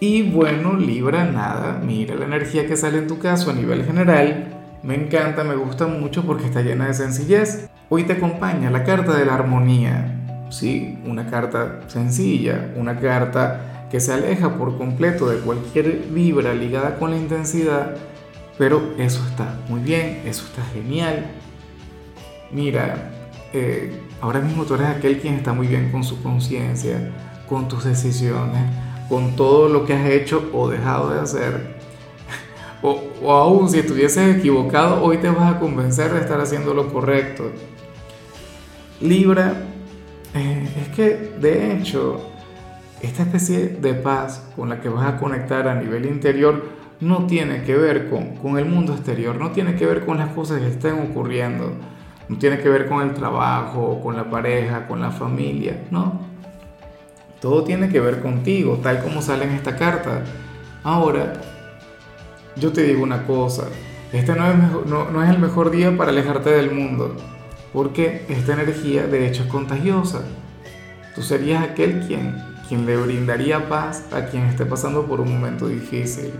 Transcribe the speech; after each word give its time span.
Y 0.00 0.22
bueno, 0.22 0.74
Libra, 0.74 1.24
nada, 1.24 1.80
mira 1.84 2.14
la 2.14 2.26
energía 2.26 2.68
que 2.68 2.76
sale 2.76 2.98
en 2.98 3.08
tu 3.08 3.18
caso 3.18 3.50
a 3.50 3.54
nivel 3.54 3.84
general. 3.84 4.46
Me 4.84 4.94
encanta, 4.94 5.42
me 5.42 5.56
gusta 5.56 5.88
mucho 5.88 6.24
porque 6.24 6.44
está 6.44 6.62
llena 6.62 6.86
de 6.86 6.94
sencillez. 6.94 7.68
Hoy 7.88 8.04
te 8.04 8.12
acompaña 8.12 8.70
la 8.70 8.84
carta 8.84 9.16
de 9.16 9.24
la 9.24 9.34
armonía. 9.34 10.46
Sí, 10.50 10.96
una 11.04 11.26
carta 11.28 11.80
sencilla, 11.88 12.72
una 12.76 13.00
carta 13.00 13.88
que 13.90 13.98
se 13.98 14.12
aleja 14.12 14.56
por 14.56 14.78
completo 14.78 15.28
de 15.28 15.38
cualquier 15.38 16.04
vibra 16.10 16.54
ligada 16.54 16.96
con 16.96 17.10
la 17.10 17.16
intensidad, 17.16 17.96
pero 18.56 18.94
eso 18.98 19.26
está 19.26 19.58
muy 19.68 19.80
bien, 19.80 20.22
eso 20.24 20.44
está 20.46 20.62
genial. 20.72 21.26
Mira, 22.52 23.10
eh, 23.52 24.00
ahora 24.20 24.40
mismo 24.40 24.64
tú 24.64 24.74
eres 24.74 24.88
aquel 24.88 25.18
quien 25.18 25.34
está 25.34 25.52
muy 25.52 25.66
bien 25.66 25.90
con 25.90 26.04
su 26.04 26.22
conciencia, 26.22 27.10
con 27.48 27.66
tus 27.66 27.84
decisiones 27.84 28.87
con 29.08 29.36
todo 29.36 29.68
lo 29.68 29.84
que 29.84 29.94
has 29.94 30.08
hecho 30.10 30.50
o 30.52 30.68
dejado 30.68 31.10
de 31.10 31.20
hacer. 31.20 31.78
O, 32.82 33.02
o, 33.22 33.32
aún 33.32 33.68
si 33.68 33.80
estuvieses 33.80 34.36
equivocado, 34.36 35.02
hoy 35.02 35.18
te 35.18 35.28
vas 35.28 35.56
a 35.56 35.58
convencer 35.58 36.12
de 36.12 36.20
estar 36.20 36.40
haciendo 36.40 36.74
lo 36.74 36.92
correcto. 36.92 37.50
Libra, 39.00 39.64
eh, 40.34 40.68
es 40.80 40.88
que 40.94 41.32
de 41.40 41.72
hecho, 41.72 42.20
esta 43.02 43.22
especie 43.22 43.68
de 43.68 43.94
paz 43.94 44.48
con 44.54 44.68
la 44.68 44.80
que 44.80 44.88
vas 44.88 45.06
a 45.06 45.18
conectar 45.18 45.66
a 45.66 45.74
nivel 45.74 46.06
interior 46.06 46.66
no 47.00 47.26
tiene 47.26 47.62
que 47.62 47.76
ver 47.76 48.10
con, 48.10 48.36
con 48.36 48.58
el 48.58 48.66
mundo 48.66 48.92
exterior, 48.92 49.36
no 49.36 49.50
tiene 49.50 49.74
que 49.74 49.86
ver 49.86 50.04
con 50.04 50.18
las 50.18 50.30
cosas 50.30 50.60
que 50.60 50.68
estén 50.68 50.94
ocurriendo, 51.10 51.72
no 52.28 52.38
tiene 52.38 52.58
que 52.58 52.68
ver 52.68 52.88
con 52.88 53.02
el 53.02 53.14
trabajo, 53.14 54.00
con 54.02 54.16
la 54.16 54.30
pareja, 54.30 54.86
con 54.86 55.00
la 55.00 55.10
familia, 55.10 55.84
no 55.90 56.27
todo 57.40 57.64
tiene 57.64 57.88
que 57.88 58.00
ver 58.00 58.20
contigo, 58.20 58.80
tal 58.82 59.02
como 59.02 59.22
sale 59.22 59.44
en 59.44 59.52
esta 59.52 59.76
carta. 59.76 60.24
Ahora, 60.82 61.34
yo 62.56 62.72
te 62.72 62.82
digo 62.82 63.02
una 63.02 63.26
cosa, 63.26 63.64
este 64.12 64.34
no 64.34 64.50
es, 64.50 64.56
no, 64.86 65.22
es 65.22 65.30
el 65.30 65.38
mejor 65.38 65.70
día 65.70 65.96
para 65.96 66.10
alejarte 66.10 66.50
del 66.50 66.72
mundo, 66.72 67.14
porque 67.72 68.24
esta 68.28 68.54
energía 68.54 69.06
de 69.06 69.26
hecho 69.26 69.44
es 69.44 69.48
contagiosa. 69.48 70.22
Tú 71.14 71.22
serías 71.22 71.62
aquel 71.62 72.06
quien, 72.06 72.42
quien 72.68 72.86
le 72.86 72.96
brindaría 72.96 73.68
paz 73.68 74.06
a 74.12 74.26
quien 74.26 74.44
esté 74.44 74.64
pasando 74.66 75.06
por 75.06 75.20
un 75.20 75.32
momento 75.32 75.68
difícil. 75.68 76.32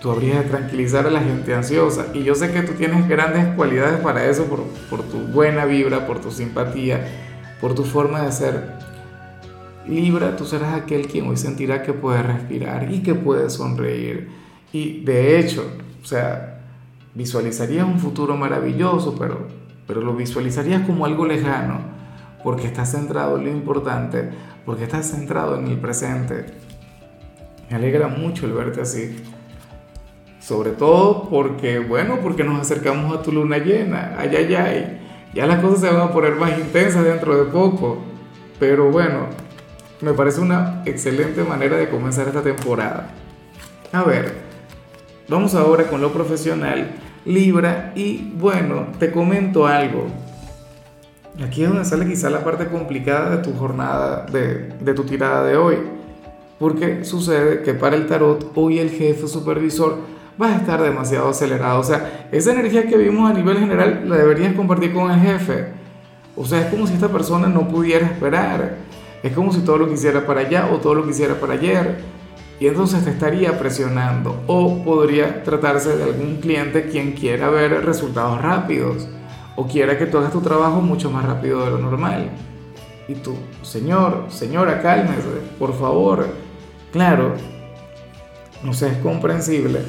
Tú 0.00 0.10
habrías 0.10 0.44
de 0.44 0.50
tranquilizar 0.50 1.06
a 1.06 1.10
la 1.10 1.20
gente 1.20 1.54
ansiosa. 1.54 2.06
Y 2.12 2.24
yo 2.24 2.34
sé 2.34 2.52
que 2.52 2.62
tú 2.62 2.74
tienes 2.74 3.08
grandes 3.08 3.54
cualidades 3.54 4.00
para 4.00 4.24
eso, 4.26 4.44
por, 4.44 4.62
por 4.90 5.02
tu 5.02 5.18
buena 5.18 5.64
vibra, 5.64 6.06
por 6.06 6.20
tu 6.20 6.30
simpatía, 6.30 7.06
por 7.60 7.74
tu 7.74 7.84
forma 7.84 8.22
de 8.22 8.32
ser. 8.32 8.83
Libra, 9.86 10.36
tú 10.36 10.46
serás 10.46 10.74
aquel 10.74 11.06
quien 11.06 11.28
hoy 11.28 11.36
sentirá 11.36 11.82
que 11.82 11.92
puede 11.92 12.22
respirar 12.22 12.90
y 12.90 13.02
que 13.02 13.14
puede 13.14 13.50
sonreír. 13.50 14.30
Y 14.72 15.04
de 15.04 15.38
hecho, 15.38 15.64
o 16.02 16.06
sea, 16.06 16.62
visualizarías 17.14 17.86
un 17.86 17.98
futuro 17.98 18.36
maravilloso, 18.36 19.14
pero, 19.18 19.46
pero 19.86 20.00
lo 20.00 20.14
visualizarías 20.14 20.86
como 20.86 21.04
algo 21.04 21.26
lejano, 21.26 21.80
porque 22.42 22.66
estás 22.66 22.92
centrado 22.92 23.36
en 23.38 23.44
lo 23.44 23.50
importante, 23.50 24.30
porque 24.64 24.84
estás 24.84 25.10
centrado 25.10 25.58
en 25.58 25.68
el 25.68 25.78
presente. 25.78 26.46
Me 27.70 27.76
alegra 27.76 28.08
mucho 28.08 28.46
el 28.46 28.52
verte 28.52 28.80
así. 28.80 29.16
Sobre 30.40 30.70
todo 30.70 31.28
porque, 31.30 31.78
bueno, 31.78 32.18
porque 32.22 32.44
nos 32.44 32.60
acercamos 32.60 33.16
a 33.16 33.22
tu 33.22 33.32
luna 33.32 33.58
llena. 33.58 34.14
Ay, 34.18 34.34
ay, 34.36 34.54
ay. 34.54 35.00
Ya 35.34 35.46
las 35.46 35.60
cosas 35.60 35.80
se 35.80 35.88
van 35.88 36.08
a 36.08 36.12
poner 36.12 36.36
más 36.36 36.58
intensas 36.58 37.04
dentro 37.04 37.36
de 37.36 37.50
poco. 37.50 37.98
Pero 38.60 38.90
bueno, 38.90 39.26
me 40.04 40.12
parece 40.12 40.40
una 40.40 40.82
excelente 40.84 41.42
manera 41.44 41.76
de 41.78 41.88
comenzar 41.88 42.28
esta 42.28 42.42
temporada. 42.42 43.08
A 43.90 44.02
ver, 44.02 44.34
vamos 45.28 45.54
ahora 45.54 45.84
con 45.84 46.02
lo 46.02 46.12
profesional, 46.12 46.90
Libra, 47.24 47.92
y 47.94 48.32
bueno, 48.36 48.88
te 48.98 49.10
comento 49.10 49.66
algo. 49.66 50.06
Aquí 51.42 51.62
es 51.62 51.68
donde 51.68 51.86
sale 51.86 52.06
quizá 52.06 52.28
la 52.28 52.44
parte 52.44 52.66
complicada 52.66 53.34
de 53.34 53.42
tu 53.42 53.54
jornada, 53.54 54.26
de, 54.30 54.94
tu 54.94 55.04
tirada 55.04 55.42
de 55.44 55.56
hoy. 55.56 55.78
Porque 56.58 57.02
sucede 57.04 57.62
que 57.62 57.72
para 57.72 57.96
el 57.96 58.06
tarot 58.06 58.52
hoy 58.54 58.78
el 58.78 58.90
jefe 58.90 59.26
supervisor 59.26 59.98
va 60.40 60.48
a 60.48 60.56
estar 60.56 60.82
demasiado 60.82 61.30
acelerado. 61.30 61.80
O 61.80 61.84
sea, 61.84 62.28
esa 62.30 62.52
energía 62.52 62.86
que 62.86 62.96
vimos 62.98 63.28
a 63.28 63.34
nivel 63.34 63.58
general 63.58 64.02
la 64.06 64.16
deberías 64.18 64.54
compartir 64.54 64.92
con 64.92 65.10
el 65.10 65.18
jefe. 65.18 65.68
O 66.36 66.44
sea, 66.44 66.60
es 66.60 66.66
como 66.66 66.86
si 66.86 66.94
esta 66.94 67.08
persona 67.08 67.48
no 67.48 67.66
pudiera 67.66 68.06
esperar. 68.06 68.76
Es 69.24 69.32
como 69.32 69.54
si 69.54 69.60
todo 69.60 69.78
lo 69.78 69.88
quisiera 69.88 70.26
para 70.26 70.40
allá 70.40 70.68
o 70.70 70.76
todo 70.76 70.96
lo 70.96 71.06
quisiera 71.06 71.40
para 71.40 71.54
ayer. 71.54 71.96
Y 72.60 72.66
entonces 72.66 73.04
te 73.04 73.10
estaría 73.10 73.58
presionando. 73.58 74.42
O 74.46 74.84
podría 74.84 75.42
tratarse 75.42 75.96
de 75.96 76.04
algún 76.04 76.36
cliente 76.42 76.90
quien 76.90 77.12
quiera 77.12 77.48
ver 77.48 77.86
resultados 77.86 78.42
rápidos. 78.42 79.08
O 79.56 79.66
quiera 79.66 79.96
que 79.96 80.04
tú 80.04 80.18
hagas 80.18 80.30
tu 80.30 80.42
trabajo 80.42 80.82
mucho 80.82 81.10
más 81.10 81.24
rápido 81.24 81.64
de 81.64 81.70
lo 81.70 81.78
normal. 81.78 82.28
Y 83.08 83.14
tú, 83.14 83.34
señor, 83.62 84.26
señora, 84.28 84.82
cálmese, 84.82 85.40
por 85.58 85.72
favor. 85.72 86.26
Claro, 86.92 87.32
no 88.62 88.74
sé, 88.74 88.88
es 88.88 88.98
comprensible. 88.98 89.80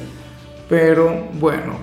Pero 0.66 1.28
bueno, 1.34 1.74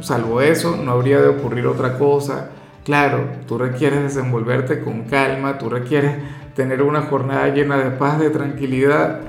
salvo 0.00 0.40
eso, 0.40 0.74
no 0.76 0.92
habría 0.92 1.20
de 1.20 1.28
ocurrir 1.28 1.66
otra 1.66 1.98
cosa. 1.98 2.48
Claro, 2.82 3.26
tú 3.46 3.58
requieres 3.58 4.02
desenvolverte 4.02 4.80
con 4.80 5.02
calma, 5.02 5.58
tú 5.58 5.68
requieres 5.68 6.16
tener 6.54 6.82
una 6.82 7.02
jornada 7.02 7.48
llena 7.48 7.76
de 7.76 7.90
paz, 7.90 8.18
de 8.18 8.30
tranquilidad. 8.30 9.20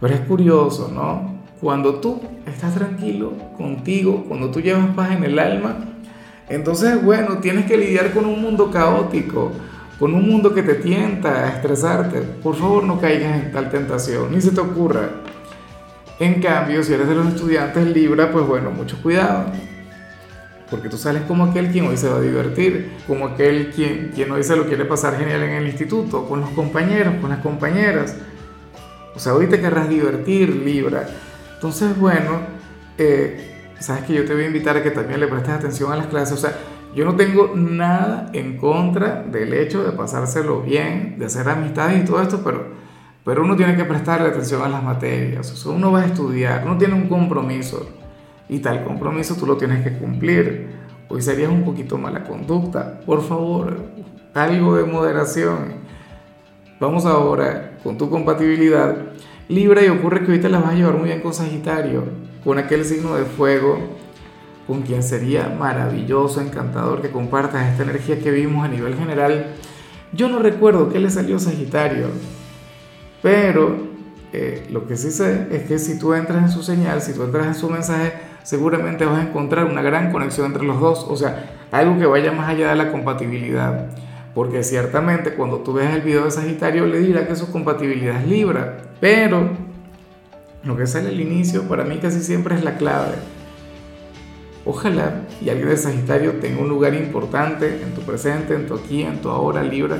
Pero 0.00 0.14
es 0.14 0.20
curioso, 0.20 0.90
¿no? 0.92 1.38
Cuando 1.60 1.96
tú 1.96 2.20
estás 2.46 2.74
tranquilo 2.74 3.32
contigo, 3.56 4.24
cuando 4.28 4.50
tú 4.50 4.60
llevas 4.60 4.94
paz 4.94 5.12
en 5.12 5.24
el 5.24 5.38
alma, 5.38 5.76
entonces, 6.48 7.02
bueno, 7.04 7.38
tienes 7.38 7.66
que 7.66 7.76
lidiar 7.76 8.12
con 8.12 8.24
un 8.24 8.40
mundo 8.40 8.70
caótico, 8.70 9.52
con 9.98 10.14
un 10.14 10.28
mundo 10.28 10.54
que 10.54 10.62
te 10.62 10.74
tienta 10.74 11.44
a 11.44 11.48
estresarte. 11.48 12.20
Por 12.20 12.54
favor, 12.54 12.84
no 12.84 13.00
caigas 13.00 13.42
en 13.42 13.52
tal 13.52 13.70
tentación, 13.70 14.32
ni 14.32 14.40
se 14.40 14.52
te 14.52 14.60
ocurra. 14.60 15.10
En 16.20 16.40
cambio, 16.40 16.82
si 16.82 16.94
eres 16.94 17.08
de 17.08 17.14
los 17.14 17.26
estudiantes 17.28 17.86
Libra, 17.86 18.30
pues 18.32 18.46
bueno, 18.46 18.70
mucho 18.70 19.00
cuidado 19.02 19.46
porque 20.70 20.88
tú 20.88 20.96
sales 20.96 21.22
como 21.22 21.44
aquel 21.44 21.70
quien 21.70 21.86
hoy 21.86 21.96
se 21.96 22.08
va 22.08 22.18
a 22.18 22.20
divertir, 22.20 22.92
como 23.06 23.26
aquel 23.26 23.70
quien, 23.70 24.12
quien 24.14 24.30
hoy 24.30 24.42
se 24.42 24.54
lo 24.54 24.66
quiere 24.66 24.84
pasar 24.84 25.16
genial 25.16 25.42
en 25.42 25.52
el 25.52 25.66
instituto, 25.66 26.26
con 26.26 26.40
los 26.40 26.50
compañeros, 26.50 27.14
con 27.20 27.30
las 27.30 27.40
compañeras. 27.40 28.16
O 29.14 29.18
sea, 29.18 29.34
hoy 29.34 29.46
te 29.46 29.60
querrás 29.60 29.88
divertir, 29.88 30.54
Libra. 30.54 31.08
Entonces, 31.54 31.98
bueno, 31.98 32.40
eh, 32.98 33.74
sabes 33.80 34.04
que 34.04 34.14
yo 34.14 34.24
te 34.24 34.34
voy 34.34 34.44
a 34.44 34.46
invitar 34.46 34.76
a 34.76 34.82
que 34.82 34.90
también 34.90 35.20
le 35.20 35.26
prestes 35.26 35.54
atención 35.54 35.90
a 35.90 35.96
las 35.96 36.06
clases. 36.06 36.34
O 36.34 36.40
sea, 36.40 36.52
yo 36.94 37.04
no 37.04 37.16
tengo 37.16 37.52
nada 37.56 38.30
en 38.34 38.58
contra 38.58 39.22
del 39.22 39.54
hecho 39.54 39.82
de 39.82 39.92
pasárselo 39.92 40.60
bien, 40.60 41.18
de 41.18 41.26
hacer 41.26 41.48
amistades 41.48 42.02
y 42.02 42.04
todo 42.04 42.20
esto, 42.20 42.42
pero, 42.44 42.66
pero 43.24 43.42
uno 43.42 43.56
tiene 43.56 43.74
que 43.74 43.84
prestarle 43.84 44.28
atención 44.28 44.62
a 44.62 44.68
las 44.68 44.82
materias. 44.82 45.50
O 45.50 45.56
sea, 45.56 45.72
uno 45.72 45.92
va 45.92 46.02
a 46.02 46.06
estudiar, 46.06 46.62
uno 46.64 46.76
tiene 46.76 46.94
un 46.94 47.08
compromiso 47.08 47.97
y 48.48 48.60
tal 48.60 48.84
compromiso 48.84 49.34
tú 49.34 49.46
lo 49.46 49.56
tienes 49.56 49.84
que 49.84 49.98
cumplir. 49.98 50.68
Hoy 51.08 51.22
serías 51.22 51.50
un 51.50 51.64
poquito 51.64 51.98
mala 51.98 52.24
conducta. 52.24 53.00
Por 53.00 53.22
favor, 53.22 53.76
algo 54.34 54.76
de 54.76 54.84
moderación. 54.84 55.74
Vamos 56.80 57.06
ahora 57.06 57.78
con 57.82 57.98
tu 57.98 58.08
compatibilidad. 58.08 58.96
Libra 59.48 59.82
y 59.82 59.88
ocurre 59.88 60.24
que 60.24 60.38
te 60.38 60.48
la 60.48 60.60
vas 60.60 60.72
a 60.72 60.74
llevar 60.74 60.96
muy 60.96 61.06
bien 61.06 61.20
con 61.20 61.32
Sagitario, 61.32 62.04
con 62.44 62.58
aquel 62.58 62.84
signo 62.84 63.16
de 63.16 63.24
fuego, 63.24 63.78
con 64.66 64.82
quien 64.82 65.02
sería 65.02 65.48
maravilloso, 65.48 66.42
encantador 66.42 67.00
que 67.00 67.10
compartas 67.10 67.66
esta 67.66 67.82
energía 67.82 68.18
que 68.18 68.30
vimos 68.30 68.64
a 68.64 68.68
nivel 68.68 68.94
general. 68.94 69.54
Yo 70.12 70.28
no 70.28 70.38
recuerdo 70.38 70.90
qué 70.90 71.00
le 71.00 71.10
salió 71.10 71.38
Sagitario, 71.38 72.08
pero 73.22 73.88
eh, 74.32 74.66
lo 74.70 74.86
que 74.86 74.96
sí 74.96 75.10
sé 75.10 75.48
es 75.50 75.62
que 75.62 75.78
si 75.78 75.98
tú 75.98 76.12
entras 76.12 76.42
en 76.42 76.50
su 76.50 76.62
señal, 76.62 77.00
si 77.00 77.14
tú 77.14 77.22
entras 77.22 77.46
en 77.46 77.54
su 77.54 77.70
mensaje, 77.70 78.27
seguramente 78.42 79.04
vas 79.04 79.18
a 79.18 79.22
encontrar 79.28 79.66
una 79.66 79.82
gran 79.82 80.10
conexión 80.12 80.46
entre 80.46 80.64
los 80.64 80.80
dos, 80.80 81.06
o 81.08 81.16
sea, 81.16 81.50
algo 81.70 81.98
que 81.98 82.06
vaya 82.06 82.32
más 82.32 82.48
allá 82.48 82.70
de 82.70 82.76
la 82.76 82.90
compatibilidad. 82.90 83.86
Porque 84.34 84.62
ciertamente 84.62 85.34
cuando 85.34 85.58
tú 85.58 85.72
ves 85.72 85.94
el 85.94 86.02
video 86.02 86.24
de 86.24 86.30
Sagitario 86.30 86.86
le 86.86 86.98
dirá 87.00 87.26
que 87.26 87.34
su 87.34 87.50
compatibilidad 87.50 88.20
es 88.20 88.28
Libra, 88.28 88.78
pero 89.00 89.50
Lo 90.64 90.76
que 90.76 90.86
sale 90.86 91.08
al 91.08 91.20
inicio 91.20 91.62
para 91.68 91.84
mí 91.84 91.98
casi 91.98 92.20
siempre 92.20 92.54
es 92.54 92.64
la 92.64 92.76
clave. 92.76 93.14
Ojalá 94.64 95.22
y 95.40 95.48
alguien 95.48 95.68
de 95.68 95.76
Sagitario 95.76 96.32
tenga 96.40 96.60
un 96.60 96.68
lugar 96.68 96.94
importante 96.94 97.80
en 97.82 97.94
tu 97.94 98.02
presente, 98.02 98.54
en 98.54 98.66
tu 98.66 98.74
aquí, 98.74 99.02
en 99.02 99.22
tu 99.22 99.30
ahora, 99.30 99.62
Libra. 99.62 99.98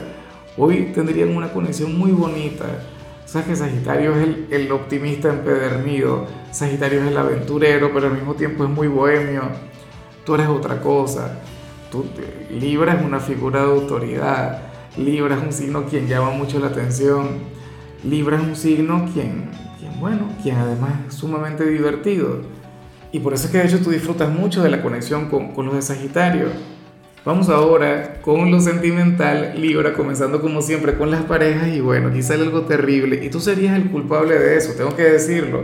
Hoy 0.57 0.91
tendrían 0.95 1.35
una 1.37 1.53
conexión 1.53 1.97
muy 1.97 2.11
bonita. 2.11 2.67
Sabes 3.29 3.49
que 3.49 3.57
Sagitario 3.57 4.17
es 4.17 4.23
el, 4.27 4.47
el 4.51 4.73
optimista 4.73 5.29
empedernido, 5.29 6.27
Sagitario 6.51 7.03
es 7.03 7.09
el 7.09 7.17
aventurero, 7.19 7.91
pero 7.93 8.07
al 8.07 8.15
mismo 8.15 8.33
tiempo 8.33 8.65
es 8.65 8.71
muy 8.71 8.89
bohemio. 8.89 9.43
Tú 10.25 10.35
eres 10.35 10.49
otra 10.49 10.81
cosa. 10.81 11.39
Tú, 11.91 12.07
Libra 12.51 12.95
es 12.95 13.05
una 13.05 13.21
figura 13.21 13.61
de 13.61 13.67
autoridad. 13.67 14.63
Libra 14.97 15.37
es 15.37 15.43
un 15.43 15.53
signo 15.53 15.85
quien 15.85 16.09
llama 16.09 16.31
mucho 16.31 16.59
la 16.59 16.69
atención. 16.69 17.41
Libra 18.03 18.39
es 18.39 18.43
un 18.43 18.57
signo 18.57 19.07
quien, 19.13 19.51
quien 19.79 20.01
bueno, 20.01 20.31
quien 20.43 20.57
además 20.57 20.93
es 21.09 21.13
sumamente 21.13 21.67
divertido. 21.69 22.41
Y 23.13 23.21
por 23.21 23.35
eso 23.35 23.45
es 23.45 23.53
que 23.53 23.59
de 23.59 23.67
hecho 23.67 23.81
tú 23.81 23.91
disfrutas 23.91 24.31
mucho 24.31 24.63
de 24.63 24.71
la 24.71 24.83
conexión 24.83 25.29
con, 25.29 25.53
con 25.53 25.67
los 25.67 25.75
de 25.75 25.83
Sagitario. 25.83 26.47
Vamos 27.29 27.51
ahora 27.51 28.15
con 28.23 28.51
lo 28.51 28.59
sentimental, 28.59 29.53
Libra, 29.61 29.93
comenzando 29.93 30.41
como 30.41 30.63
siempre 30.63 30.97
con 30.97 31.11
las 31.11 31.25
parejas 31.25 31.69
y 31.69 31.79
bueno, 31.79 32.09
aquí 32.09 32.23
sale 32.23 32.45
algo 32.45 32.63
terrible 32.63 33.23
y 33.23 33.29
tú 33.29 33.39
serías 33.39 33.77
el 33.77 33.91
culpable 33.91 34.39
de 34.39 34.57
eso, 34.57 34.73
tengo 34.75 34.97
que 34.97 35.03
decirlo. 35.03 35.63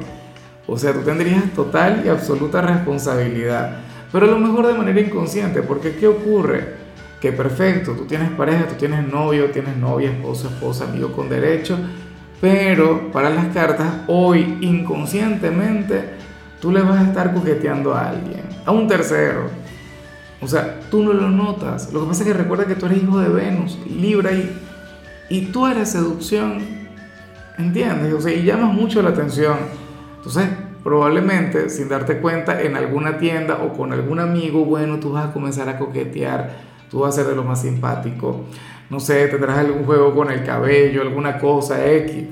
O 0.66 0.76
sea, 0.76 0.92
tú 0.92 1.00
tendrías 1.00 1.42
total 1.54 2.02
y 2.04 2.10
absoluta 2.10 2.60
responsabilidad, 2.60 3.78
pero 4.12 4.26
a 4.26 4.30
lo 4.32 4.38
mejor 4.38 4.66
de 4.66 4.74
manera 4.74 5.00
inconsciente, 5.00 5.62
porque 5.62 5.96
¿qué 5.96 6.06
ocurre? 6.06 6.74
Que 7.18 7.32
perfecto, 7.32 7.92
tú 7.92 8.04
tienes 8.04 8.30
pareja, 8.32 8.66
tú 8.68 8.74
tienes 8.74 9.08
novio, 9.08 9.46
tienes 9.46 9.74
novia, 9.74 10.10
esposo, 10.10 10.48
esposa, 10.48 10.84
amigo 10.84 11.12
con 11.12 11.30
derecho, 11.30 11.78
pero 12.42 13.10
para 13.10 13.30
las 13.30 13.46
cartas 13.54 14.02
hoy 14.06 14.58
inconscientemente 14.60 16.10
tú 16.60 16.70
le 16.70 16.82
vas 16.82 17.00
a 17.00 17.08
estar 17.08 17.32
coqueteando 17.32 17.94
a 17.94 18.10
alguien, 18.10 18.42
a 18.66 18.70
un 18.70 18.86
tercero. 18.86 19.63
O 20.44 20.48
sea, 20.48 20.78
tú 20.90 21.02
no 21.02 21.14
lo 21.14 21.30
notas. 21.30 21.90
Lo 21.92 22.02
que 22.02 22.08
pasa 22.08 22.22
es 22.22 22.28
que 22.28 22.34
recuerda 22.34 22.66
que 22.66 22.74
tú 22.74 22.84
eres 22.84 23.02
hijo 23.02 23.18
de 23.18 23.30
Venus, 23.30 23.78
Libra, 23.86 24.32
y, 24.32 24.54
y 25.30 25.46
tú 25.46 25.66
eres 25.66 25.90
seducción. 25.90 26.58
¿Entiendes? 27.56 28.12
O 28.12 28.20
sea, 28.20 28.32
y 28.32 28.44
llamas 28.44 28.74
mucho 28.74 29.00
la 29.00 29.10
atención. 29.10 29.56
Entonces, 30.16 30.48
probablemente, 30.82 31.70
sin 31.70 31.88
darte 31.88 32.18
cuenta, 32.18 32.60
en 32.60 32.76
alguna 32.76 33.16
tienda 33.16 33.60
o 33.64 33.72
con 33.72 33.92
algún 33.94 34.20
amigo, 34.20 34.66
bueno, 34.66 35.00
tú 35.00 35.12
vas 35.12 35.30
a 35.30 35.32
comenzar 35.32 35.66
a 35.70 35.78
coquetear, 35.78 36.56
tú 36.90 37.00
vas 37.00 37.14
a 37.14 37.22
ser 37.22 37.30
de 37.30 37.36
lo 37.36 37.44
más 37.44 37.62
simpático. 37.62 38.44
No 38.90 39.00
sé, 39.00 39.26
tendrás 39.28 39.58
algún 39.58 39.84
juego 39.84 40.14
con 40.14 40.30
el 40.30 40.44
cabello, 40.44 41.00
alguna 41.00 41.38
cosa 41.38 41.90
X. 41.90 42.26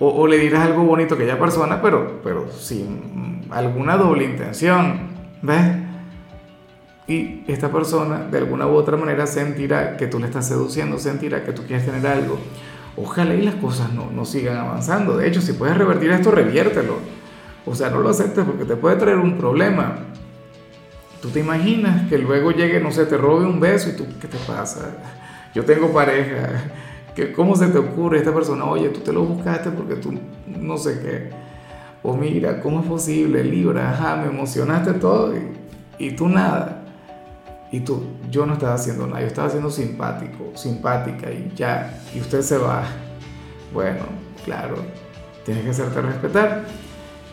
O, 0.00 0.08
o 0.08 0.26
le 0.26 0.36
dirás 0.36 0.66
algo 0.66 0.84
bonito 0.84 1.14
a 1.14 1.16
aquella 1.16 1.38
persona, 1.38 1.80
pero, 1.80 2.20
pero 2.22 2.50
sin 2.52 3.46
alguna 3.50 3.96
doble 3.96 4.24
intención. 4.24 5.08
¿Ves? 5.40 5.87
Y 7.08 7.42
esta 7.48 7.72
persona 7.72 8.26
de 8.30 8.36
alguna 8.36 8.66
u 8.66 8.74
otra 8.74 8.98
manera 8.98 9.26
sentirá 9.26 9.96
que 9.96 10.06
tú 10.06 10.18
le 10.18 10.26
estás 10.26 10.46
seduciendo, 10.46 10.98
sentirá 10.98 11.42
que 11.42 11.52
tú 11.52 11.62
quieres 11.62 11.86
tener 11.86 12.06
algo. 12.06 12.38
Ojalá 12.98 13.34
y 13.34 13.40
las 13.40 13.54
cosas 13.54 13.92
no, 13.94 14.10
no 14.10 14.26
sigan 14.26 14.58
avanzando. 14.58 15.16
De 15.16 15.26
hecho, 15.26 15.40
si 15.40 15.54
puedes 15.54 15.78
revertir 15.78 16.10
esto, 16.10 16.30
reviértelo. 16.30 16.96
O 17.64 17.74
sea, 17.74 17.88
no 17.88 18.00
lo 18.00 18.10
aceptes 18.10 18.44
porque 18.44 18.66
te 18.66 18.76
puede 18.76 18.96
traer 18.96 19.16
un 19.16 19.38
problema. 19.38 20.00
Tú 21.22 21.30
te 21.30 21.40
imaginas 21.40 22.08
que 22.10 22.18
luego 22.18 22.50
llegue, 22.50 22.78
no 22.78 22.92
sé, 22.92 23.06
te 23.06 23.16
robe 23.16 23.46
un 23.46 23.58
beso 23.58 23.88
y 23.88 23.92
tú, 23.96 24.06
¿qué 24.20 24.28
te 24.28 24.38
pasa? 24.46 24.90
Yo 25.54 25.64
tengo 25.64 25.90
pareja. 25.90 26.70
¿Qué, 27.14 27.32
¿Cómo 27.32 27.56
se 27.56 27.68
te 27.68 27.78
ocurre 27.78 28.18
esta 28.18 28.34
persona? 28.34 28.64
Oye, 28.64 28.90
tú 28.90 29.00
te 29.00 29.14
lo 29.14 29.24
buscaste 29.24 29.70
porque 29.70 29.96
tú 29.96 30.12
no 30.46 30.76
sé 30.76 31.00
qué. 31.00 31.30
O 32.02 32.16
mira, 32.16 32.60
¿cómo 32.60 32.80
es 32.80 32.86
posible? 32.86 33.42
Libra, 33.42 33.92
ajá, 33.92 34.16
me 34.16 34.28
emocionaste 34.28 34.92
todo 34.94 35.34
y, 35.34 36.04
y 36.04 36.10
tú 36.12 36.28
nada. 36.28 36.77
Y 37.70 37.80
tú, 37.80 38.02
yo 38.30 38.46
no 38.46 38.54
estaba 38.54 38.74
haciendo 38.74 39.06
nada, 39.06 39.20
yo 39.20 39.26
estaba 39.26 39.50
siendo 39.50 39.70
simpático, 39.70 40.52
simpática 40.54 41.30
y 41.30 41.52
ya, 41.54 42.00
y 42.14 42.20
usted 42.20 42.42
se 42.42 42.58
va. 42.58 42.84
Bueno, 43.70 44.06
claro, 44.46 44.76
tienes 45.44 45.62
que 45.62 45.70
hacerte 45.70 46.00
respetar. 46.00 46.64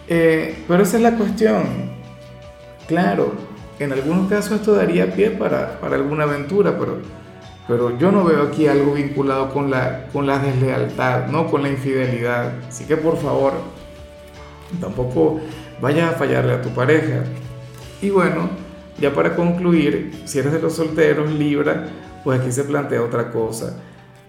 Eh, 0.10 0.66
pero 0.68 0.84
esa 0.84 0.98
es 0.98 1.04
la 1.04 1.16
cuestión. 1.16 1.64
Claro, 2.88 3.32
en 3.80 3.94
algunos 3.94 4.30
casos 4.30 4.60
esto 4.60 4.76
daría 4.76 5.14
pie 5.14 5.32
para, 5.32 5.80
para 5.80 5.96
alguna 5.96 6.26
aventura, 6.26 6.78
pero, 6.78 7.00
pero 7.68 7.98
yo 7.98 8.12
no 8.12 8.24
veo 8.24 8.44
aquí 8.44 8.68
algo 8.68 8.94
vinculado 8.94 9.52
con 9.54 9.72
la, 9.72 10.08
con 10.14 10.28
la 10.28 10.40
deslealtad, 10.40 11.28
no 11.28 11.48
con 11.48 11.64
la 11.64 11.70
infidelidad. 11.70 12.52
Así 12.68 12.86
que 12.86 12.98
por 12.98 13.18
favor, 13.18 13.54
tampoco 14.80 15.40
vayas 15.82 16.14
a 16.14 16.18
fallarle 16.18 16.54
a 16.54 16.62
tu 16.62 16.70
pareja. 16.70 17.24
Y 18.02 18.10
bueno, 18.10 18.50
ya 19.00 19.14
para 19.14 19.36
concluir, 19.36 20.12
si 20.26 20.40
eres 20.40 20.54
de 20.54 20.62
los 20.62 20.74
solteros, 20.74 21.32
Libra, 21.32 21.88
pues 22.24 22.40
aquí 22.40 22.52
se 22.52 22.64
plantea 22.64 23.02
otra 23.02 23.32
cosa. 23.32 23.78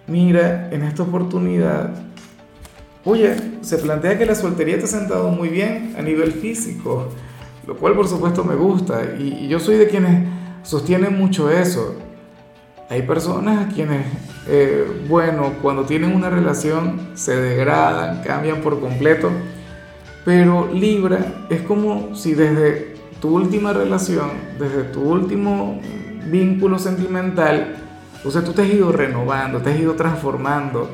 Mira, 0.08 0.68
en 0.70 0.82
esta 0.82 1.02
oportunidad, 1.02 1.90
oye, 3.04 3.36
se 3.60 3.78
plantea 3.78 4.18
que 4.18 4.26
la 4.26 4.34
soltería 4.34 4.78
te 4.78 4.84
ha 4.84 4.88
sentado 4.88 5.30
muy 5.30 5.48
bien 5.48 5.94
a 5.98 6.02
nivel 6.02 6.32
físico, 6.32 7.08
lo 7.66 7.76
cual 7.76 7.94
por 7.94 8.08
supuesto 8.08 8.44
me 8.44 8.54
gusta 8.54 9.02
y, 9.18 9.48
yo 9.48 9.58
soy 9.58 9.76
de 9.76 9.88
quienes 9.88 10.28
sostienen 10.62 11.16
mucho 11.16 11.50
eso. 11.50 11.96
Hay 12.88 13.02
personas 13.02 13.66
a 13.66 13.68
quienes, 13.74 14.06
eh, 14.48 14.86
bueno, 15.08 15.54
cuando 15.60 15.84
tienen 15.84 16.14
una 16.14 16.30
relación 16.30 17.10
se 17.14 17.34
degradan, 17.36 18.22
cambian 18.22 18.60
por 18.60 18.80
completo, 18.80 19.30
pero 20.24 20.68
Libra 20.72 21.46
es 21.50 21.62
como 21.62 22.14
si 22.14 22.34
desde 22.34 22.95
tu 23.26 23.34
última 23.34 23.72
relación, 23.72 24.30
desde 24.56 24.84
tu 24.84 25.00
último 25.00 25.80
vínculo 26.30 26.78
sentimental, 26.78 27.74
o 28.24 28.30
sea, 28.30 28.44
tú 28.44 28.52
te 28.52 28.62
has 28.62 28.68
ido 28.68 28.92
renovando, 28.92 29.60
te 29.60 29.70
has 29.70 29.80
ido 29.80 29.94
transformando. 29.94 30.88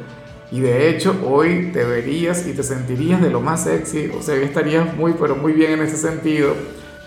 Y 0.51 0.61
de 0.61 0.89
hecho, 0.89 1.15
hoy 1.27 1.71
te 1.75 1.85
verías 1.85 2.47
y 2.47 2.55
te 2.55 2.63
sentirías 2.63 3.21
de 3.21 3.29
lo 3.29 3.43
más 3.43 3.65
sexy, 3.65 4.11
o 4.19 4.23
sea, 4.23 4.37
estarías 4.37 4.97
muy, 4.97 5.13
pero 5.21 5.37
muy 5.37 5.53
bien 5.53 5.73
en 5.73 5.83
ese 5.83 5.99
sentido. 5.99 6.55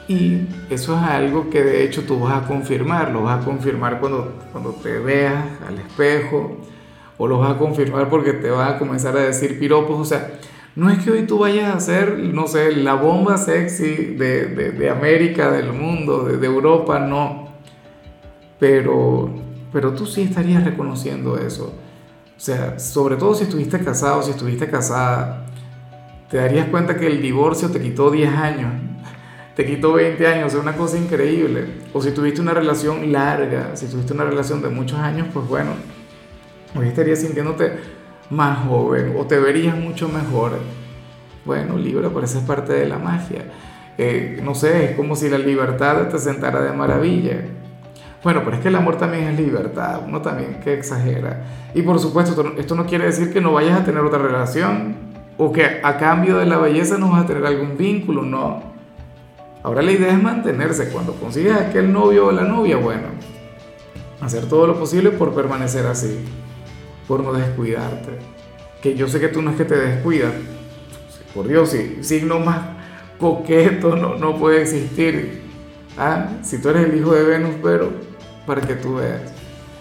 Y 0.07 0.47
eso 0.69 0.95
es 0.95 1.01
algo 1.01 1.49
que 1.49 1.63
de 1.63 1.83
hecho 1.83 2.03
tú 2.03 2.19
vas 2.19 2.43
a 2.43 2.47
confirmar, 2.47 3.11
lo 3.11 3.23
vas 3.23 3.41
a 3.41 3.45
confirmar 3.45 3.99
cuando, 3.99 4.31
cuando 4.51 4.73
te 4.73 4.99
veas 4.99 5.43
al 5.67 5.79
espejo, 5.79 6.57
o 7.17 7.27
lo 7.27 7.39
vas 7.39 7.55
a 7.55 7.57
confirmar 7.57 8.09
porque 8.09 8.33
te 8.33 8.51
vas 8.51 8.75
a 8.75 8.77
comenzar 8.77 9.17
a 9.17 9.21
decir 9.21 9.57
piropos, 9.57 9.99
o 9.99 10.05
sea, 10.05 10.39
no 10.75 10.89
es 10.89 10.99
que 10.99 11.11
hoy 11.11 11.25
tú 11.25 11.39
vayas 11.39 11.73
a 11.73 11.79
ser, 11.79 12.19
no 12.19 12.47
sé, 12.47 12.75
la 12.75 12.95
bomba 12.95 13.37
sexy 13.37 14.15
de, 14.15 14.47
de, 14.47 14.89
América, 14.89 15.49
del 15.49 15.71
mundo, 15.71 16.25
de, 16.25 16.37
de, 16.37 16.45
Europa, 16.45 16.99
no. 16.99 17.49
Pero, 18.59 19.29
pero 19.71 19.93
tú 19.93 20.05
sí 20.05 20.23
estarías 20.23 20.65
reconociendo 20.65 21.37
eso. 21.37 21.73
O 22.35 22.39
sea, 22.39 22.77
sobre 22.77 23.15
todo 23.15 23.33
si 23.35 23.43
estuviste 23.43 23.79
casado, 23.79 24.21
si 24.21 24.31
estuviste 24.31 24.69
casada, 24.69 25.45
te 26.29 26.37
darías 26.37 26.67
cuenta 26.67 26.97
que 26.97 27.07
el 27.07 27.21
divorcio 27.21 27.69
te 27.69 27.79
quitó 27.79 28.11
10 28.11 28.29
años, 28.33 28.73
te 29.55 29.65
quitó 29.65 29.93
20 29.93 30.27
años, 30.27 30.53
es 30.53 30.59
una 30.59 30.75
cosa 30.75 30.97
increíble. 30.97 31.67
O 31.93 32.01
si 32.01 32.11
tuviste 32.11 32.41
una 32.41 32.53
relación 32.53 33.13
larga, 33.13 33.77
si 33.77 33.85
tuviste 33.85 34.11
una 34.11 34.25
relación 34.25 34.61
de 34.61 34.67
muchos 34.67 34.99
años, 34.99 35.27
pues 35.33 35.47
bueno, 35.47 35.71
hoy 36.77 36.89
estarías 36.89 37.19
sintiéndote 37.19 37.94
más 38.29 38.65
joven 38.67 39.15
o 39.17 39.25
te 39.25 39.39
verías 39.39 39.77
mucho 39.77 40.09
mejor. 40.09 40.53
Bueno, 41.45 41.77
Libra, 41.77 42.09
pero 42.09 42.25
esa 42.25 42.39
es 42.39 42.43
parte 42.45 42.73
de 42.73 42.87
la 42.87 42.97
magia. 42.97 43.45
Eh, 43.97 44.41
no 44.43 44.55
sé, 44.55 44.91
es 44.91 44.95
como 44.95 45.15
si 45.15 45.29
la 45.29 45.37
libertad 45.37 46.07
te 46.09 46.17
sentara 46.17 46.61
de 46.61 46.73
maravilla. 46.73 47.41
Bueno, 48.23 48.41
pero 48.43 48.55
es 48.55 48.61
que 48.63 48.69
el 48.69 48.75
amor 48.75 48.97
también 48.97 49.25
es 49.25 49.39
libertad, 49.39 50.01
uno 50.07 50.21
también 50.21 50.59
que 50.63 50.73
exagera. 50.73 51.45
Y 51.75 51.83
por 51.83 51.99
supuesto, 51.99 52.53
esto 52.57 52.75
no 52.75 52.85
quiere 52.87 53.05
decir 53.05 53.31
que 53.31 53.39
no 53.39 53.53
vayas 53.53 53.79
a 53.79 53.85
tener 53.85 54.01
otra 54.01 54.17
relación 54.17 54.95
o 55.37 55.51
que 55.51 55.81
a 55.83 55.97
cambio 55.97 56.37
de 56.37 56.47
la 56.47 56.57
belleza 56.57 56.97
no 56.97 57.11
vas 57.11 57.23
a 57.23 57.27
tener 57.27 57.45
algún 57.45 57.77
vínculo, 57.77 58.23
no. 58.23 58.73
Ahora 59.61 59.83
la 59.83 59.91
idea 59.91 60.11
es 60.11 60.21
mantenerse. 60.21 60.89
Cuando 60.89 61.13
consigues 61.13 61.55
aquel 61.55 61.93
novio 61.93 62.27
o 62.27 62.31
la 62.31 62.43
novia, 62.43 62.77
bueno, 62.77 63.07
hacer 64.21 64.47
todo 64.49 64.65
lo 64.65 64.79
posible 64.79 65.11
por 65.11 65.33
permanecer 65.33 65.85
así 65.85 66.25
por 67.07 67.23
no 67.23 67.33
descuidarte. 67.33 68.19
Que 68.81 68.95
yo 68.95 69.07
sé 69.07 69.19
que 69.19 69.29
tú 69.29 69.41
no 69.41 69.51
es 69.51 69.57
que 69.57 69.65
te 69.65 69.75
descuidas. 69.75 70.33
Por 71.33 71.47
Dios, 71.47 71.69
si 71.69 72.03
signo 72.03 72.39
más 72.39 72.61
coqueto 73.19 73.95
no, 73.95 74.15
no 74.15 74.37
puede 74.37 74.61
existir. 74.61 75.41
Ah, 75.97 76.29
si 76.41 76.61
tú 76.61 76.69
eres 76.69 76.89
el 76.89 76.97
hijo 76.97 77.13
de 77.13 77.23
Venus, 77.23 77.55
pero 77.61 77.91
para 78.45 78.61
que 78.61 78.75
tú 78.75 78.95
veas. 78.95 79.21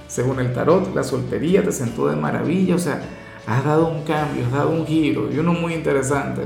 Según 0.07 0.39
el 0.41 0.53
tarot, 0.53 0.95
la 0.95 1.03
soltería 1.03 1.63
te 1.63 1.73
sentó 1.73 2.09
de 2.09 2.17
maravilla, 2.17 2.77
o 2.77 2.79
sea, 2.79 3.01
has 3.47 3.65
dado 3.65 3.89
un 3.89 4.03
cambio, 4.05 4.47
has 4.47 4.53
dado 4.53 4.71
un 4.71 4.87
giro 4.87 5.31
y 5.33 5.39
uno 5.39 5.53
muy 5.53 5.75
interesante. 5.75 6.43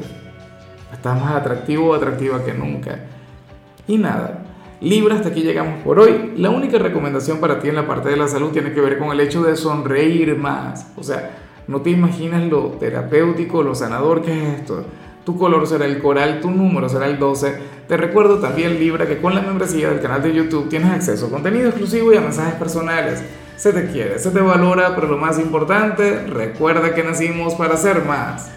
Estás 0.92 1.20
más 1.20 1.35
atractivo 1.35 1.90
o 1.90 1.94
atractiva 1.94 2.44
que 2.44 2.54
nunca. 2.54 2.99
Y 3.87 3.99
nada, 3.99 4.42
Libra, 4.80 5.16
hasta 5.16 5.30
aquí 5.30 5.42
llegamos 5.42 5.82
por 5.82 5.99
hoy. 5.99 6.35
La 6.37 6.50
única 6.50 6.78
recomendación 6.78 7.38
para 7.40 7.58
ti 7.58 7.68
en 7.68 7.75
la 7.75 7.87
parte 7.87 8.11
de 8.11 8.16
la 8.16 8.28
salud 8.28 8.52
tiene 8.52 8.73
que 8.73 8.80
ver 8.80 8.97
con 8.97 9.11
el 9.11 9.18
hecho 9.18 9.42
de 9.42 9.56
sonreír 9.56 10.37
más. 10.37 10.92
O 10.97 11.02
sea, 11.02 11.37
no 11.66 11.80
te 11.80 11.90
imaginas 11.90 12.44
lo 12.44 12.68
terapéutico, 12.78 13.64
lo 13.64 13.75
sanador 13.75 14.23
que 14.23 14.30
es 14.32 14.61
esto. 14.61 14.85
tu 15.25 15.37
color 15.37 15.66
será 15.66 15.85
el 15.85 15.99
coral, 15.99 16.40
tu 16.40 16.50
número 16.52 16.88
será 16.88 17.06
el 17.06 17.18
12. 17.18 17.58
Te 17.88 17.97
recuerdo 17.97 18.38
también, 18.38 18.78
Libra, 18.78 19.08
que 19.08 19.18
con 19.18 19.35
la 19.35 19.42
membresía 19.42 19.90
del 19.90 20.00
canal 20.00 20.23
de 20.23 20.32
YouTube 20.32 20.68
tienes 20.68 20.92
acceso 20.92 21.26
a 21.26 21.30
contenido 21.30 21.70
exclusivo 21.70 22.12
y 22.12 22.16
a 22.16 22.20
mensajes 22.20 22.54
personales. 22.54 23.20
Se 23.56 23.73
te 23.73 23.90
quiere, 23.90 24.20
se 24.20 24.30
te 24.30 24.40
valora, 24.40 24.94
pero 24.94 25.08
lo 25.08 25.18
más 25.18 25.40
importante, 25.40 26.25
recuerda 26.28 26.94
que 26.94 27.02
nacimos 27.02 27.56
para 27.56 27.76
ser 27.76 28.04
más. 28.04 28.47